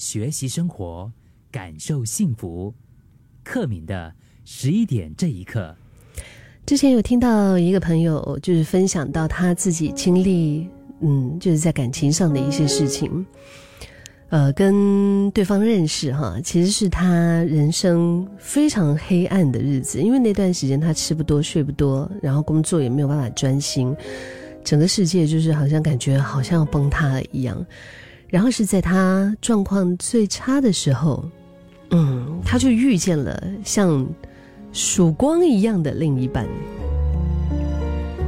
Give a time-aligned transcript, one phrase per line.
[0.00, 1.12] 学习生活，
[1.52, 2.72] 感受幸福。
[3.44, 4.10] 克敏的
[4.46, 5.76] 十一点这一刻，
[6.64, 10.66] 之前有听到一个朋友，就是分享到他自己经历，
[11.02, 13.26] 嗯，就是在感情上的一些事情。
[14.30, 17.06] 呃，跟对方认识哈，其实是他
[17.46, 23.94] 人生非常黑暗的日子，因为那段时间他吃不多睡不多，然后工作也没有办法专心，
[24.64, 27.62] 整个世界就是好像感觉好像要崩塌了一样。
[28.30, 31.28] 然后是在他状况最差的时候，
[31.90, 34.06] 嗯，他就遇见了像
[34.72, 36.46] 曙光一样的另一半，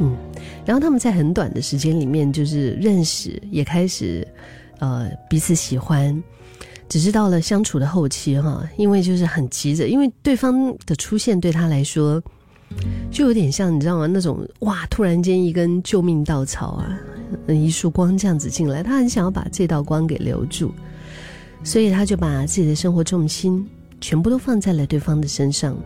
[0.00, 0.16] 嗯，
[0.64, 4.26] 然后他们在很短的时间里面就是认识，也开始。
[4.78, 6.22] 呃，彼此喜欢，
[6.86, 12.22] 只是到了相处的后期哈，因为就是很急着，因为对方的出现对他来说，
[13.10, 14.06] 就有点像你知道吗？
[14.06, 16.94] 那种哇，突然间一根救命稻草啊，
[17.48, 20.72] 一束光这样子进来，他很想要把这道光给留住，
[21.62, 23.66] 所以他就把自己的生活重心
[24.00, 25.76] 全部都放在了对方的身上，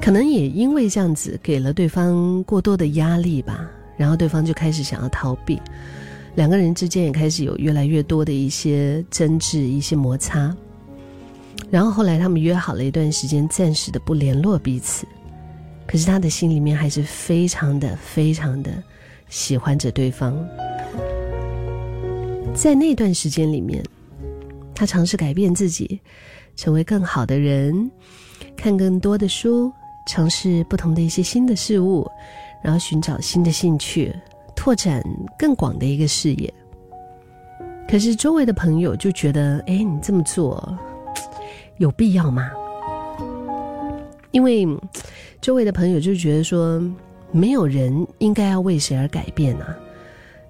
[0.00, 5.60] 可能也因为这样子给了对方过多的压力吧，然后对方就开始想要逃避。
[6.36, 10.54] 两个人之间也开始有越来越多的一些争执、一些摩擦，
[11.70, 15.06] 然后后来他们约好了一段时间，暂时的不联络彼此。
[15.88, 18.70] 可是他的心里面还是非常的、非常的
[19.30, 20.36] 喜欢着对方。
[22.52, 23.82] 在那段时间里面，
[24.74, 25.98] 他尝试改变自己，
[26.56, 27.90] 成为更好的人，
[28.56, 29.72] 看更多的书，
[30.06, 32.06] 尝试不同的一些新的事物，
[32.62, 34.14] 然后寻找新的兴趣。
[34.56, 35.02] 拓展
[35.38, 36.52] 更广的一个视野，
[37.88, 40.78] 可是周围的朋友就觉得，哎，你这么做
[41.78, 42.50] 有必要吗？
[44.32, 44.68] 因为
[45.40, 46.78] 周围的朋友就觉得说，
[47.32, 49.76] 没有人应该要为谁而改变啊。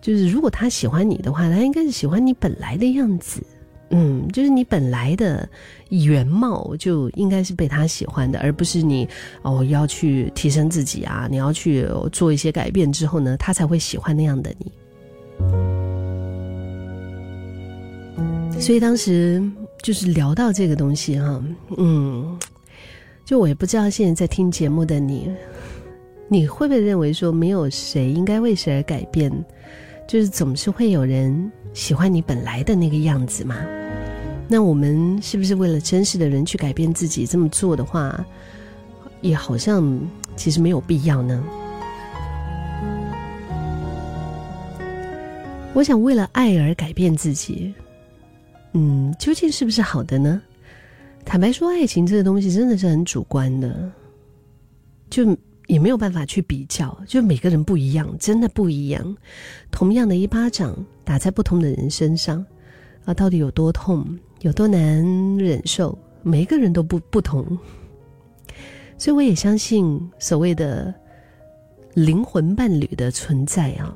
[0.00, 3.42] 就是如果他喜欢你的话，他应该是喜欢你本来的样子。
[3.90, 5.48] 嗯，就是你本来的
[5.90, 9.08] 原貌就应该是被他喜欢的，而不是你
[9.42, 14.72] 哦要去提升自己啊，你要去做一些改变之后呢，他才会喜欢那样的你。
[18.60, 19.40] 所以当时
[19.82, 21.44] 就是聊到这个东西哈，
[21.76, 22.36] 嗯，
[23.24, 25.30] 就我也不知道现在在听节目的你，
[26.28, 29.32] 你会不会认为说没有谁应该为谁而改变？
[30.08, 33.56] 就是总是会有人喜欢你本来的那个样子嘛？
[34.48, 37.26] 那我们是不是为了真实的人去改变自己？
[37.26, 38.24] 这么做的话，
[39.20, 40.00] 也好像
[40.36, 41.42] 其实没有必要呢。
[45.74, 47.74] 我想为了爱而改变自己，
[48.72, 50.40] 嗯，究竟是不是好的呢？
[51.24, 53.92] 坦白说，爱情这个东西真的是很主观的，
[55.08, 55.36] 就。
[55.66, 59.16] 也没有办法去比较，就每个人不一样，真的不一样。
[59.70, 62.44] 同样的一巴掌打在不同的人身上，
[63.04, 65.04] 啊，到底有多痛，有多难
[65.36, 65.98] 忍受？
[66.22, 67.44] 每一个人都不不同。
[68.98, 70.94] 所以我也相信所谓的
[71.94, 73.94] 灵魂伴侣的存在啊，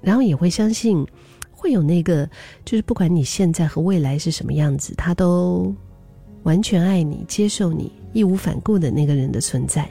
[0.00, 1.06] 然后也会相信
[1.50, 2.28] 会有那个，
[2.64, 5.74] 就是不管你现在和未来是什么样子，他都
[6.42, 9.88] 完全爱你、接受你、义无反顾的那个人的存在。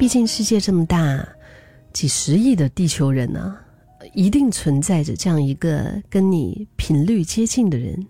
[0.00, 1.28] 毕竟世界这么大，
[1.92, 3.54] 几十亿的地球人呢，
[4.14, 8.06] 一定存在着这样一个跟你频率接近的人。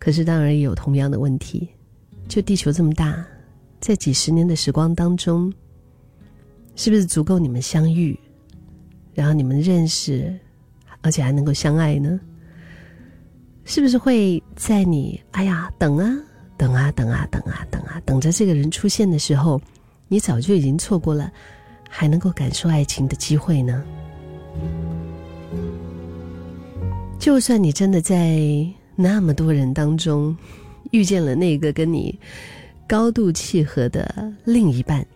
[0.00, 1.68] 可是当然也有同样的问题，
[2.26, 3.24] 就地球这么大，
[3.78, 5.52] 在几十年的时光当中，
[6.74, 8.18] 是不是足够你们相遇，
[9.14, 10.36] 然后你们认识，
[11.02, 12.18] 而且还能够相爱呢？
[13.64, 16.12] 是不是会在你哎呀等啊
[16.56, 19.62] 等啊等啊等啊等啊等着这个人出现的时候？
[20.08, 21.30] 你早就已经错过了，
[21.88, 23.84] 还能够感受爱情的机会呢。
[27.18, 28.66] 就算你真的在
[28.96, 30.36] 那么多人当中
[30.92, 32.18] 遇见了那个跟你
[32.86, 35.06] 高度契合的另一半，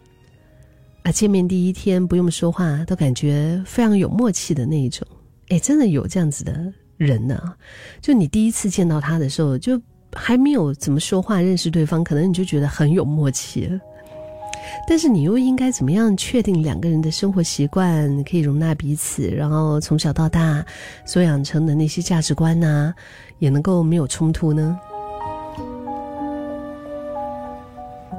[1.04, 5.06] 啊，见面第一天不用说话都感觉非常有默契的那一种，
[5.48, 7.54] 哎，真的有这样子的人呢。
[8.00, 9.80] 就你第一次见到他的时候，就
[10.12, 13.80] 还没有怎么说话认识对方，可能你就觉得很有默契了。
[14.86, 20.64] 但是你又应该怎么样确定两个人的生活习惯可以容纳彼此，然后从小到大
[21.04, 22.94] 所养成的那些价值观呢，
[23.38, 24.78] 也能够没有冲突呢？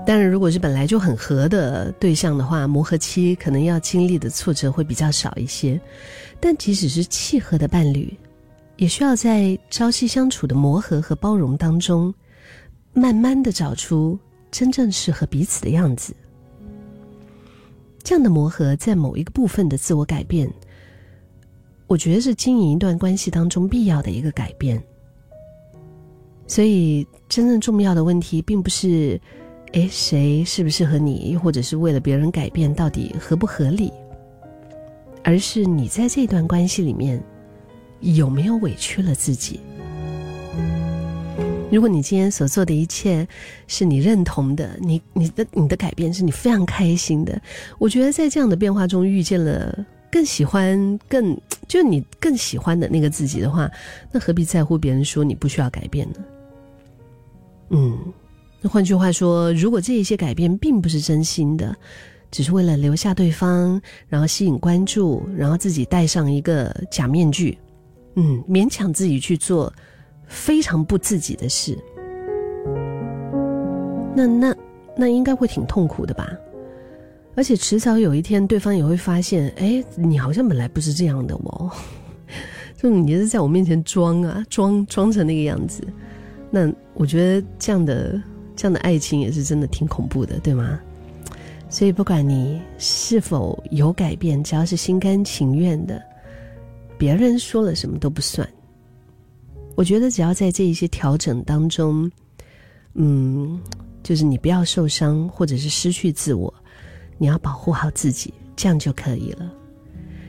[0.06, 5.80] 当然，如果是本来就很合的对象的话，磨合期可能要经历的挫折会比较少一些。
[6.42, 8.14] 但即使是契合的伴侣，
[8.76, 12.14] 也需要在朝夕相处的磨合和包容当中，
[12.92, 14.20] 慢慢的找出
[14.52, 16.14] 真正适合彼此的样子。
[18.04, 20.52] 这样的磨合，在某一个部分的自我改变，
[21.88, 24.82] 我觉得是经营一段关系当中必要的一个改变。
[26.46, 29.20] 所以，真正重要的问题，并不是，
[29.72, 33.92] 哎，谁适不适合你，或者是为了别人改变到底合不合理，
[35.24, 37.24] 而是你在这段关系里面
[38.02, 39.62] 有没有委屈了自己。
[41.74, 43.28] 如果你今天所做的一切
[43.66, 47.42] 是你认同的，你你的你的改变是你非常开心的，
[47.80, 51.36] 我觉得在这样的变化中遇见了更喜欢、更
[51.68, 53.68] 就你更喜欢的那个自己的话，
[54.12, 56.16] 那何必在乎别人说你不需要改变呢？
[57.72, 57.98] 嗯，
[58.62, 61.76] 那换句话说，如果这一些改变并不是真心的，
[62.30, 67.58] 只是为了留下对方，然后吸引关注，然后自己戴上一个假面具，
[68.14, 69.74] 嗯，勉强自己去做。
[70.34, 71.78] 非常不自己的事，
[74.16, 74.56] 那那
[74.98, 76.28] 那应该会挺痛苦的吧？
[77.36, 81.72] 而且迟早有一天，对方也会发现，哎，你好像本来不是这样的哦，
[82.76, 85.84] 就你是在我面前装啊，装装成那个样子。
[86.50, 88.20] 那我觉得这样的
[88.56, 90.80] 这样的爱情也是真的挺恐怖的，对吗？
[91.70, 96.02] 所以不管你是否有改变，只要是心甘情愿的，
[96.98, 98.48] 别人说了什么都不算。
[99.76, 102.10] 我觉得只要在这一些调整当中，
[102.94, 103.60] 嗯，
[104.04, 106.54] 就是你不要受伤或者是失去自我，
[107.18, 109.52] 你要保护好自己，这样就可以了。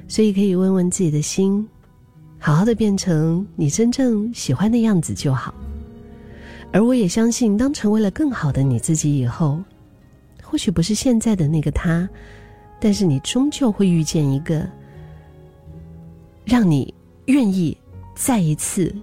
[0.08, 1.66] 所以可以问问自己的心，
[2.38, 5.54] 好好的变成你真正喜欢的样子就好。
[6.72, 9.62] 而我也相信，当成为了更好的你自己以后，
[10.42, 12.08] 或许不是现在的那个他，
[12.80, 14.66] 但是你终究会遇见一个
[16.44, 16.92] 让你
[17.26, 17.76] 愿意
[18.14, 18.94] 再一次。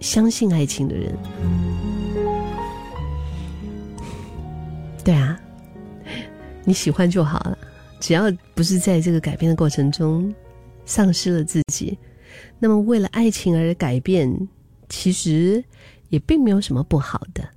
[0.00, 1.16] 相信爱情的人，
[5.04, 5.38] 对啊，
[6.64, 7.58] 你喜欢就好了，
[8.00, 10.32] 只要不是在这个改变的过程中
[10.84, 11.98] 丧失了自己，
[12.58, 14.48] 那么为了爱情而改变，
[14.88, 15.64] 其实
[16.08, 17.48] 也并没有什么不好的。